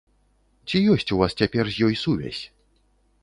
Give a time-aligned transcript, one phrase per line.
[0.69, 2.41] Ці ёсць у вас цяпер з ёй сувязь?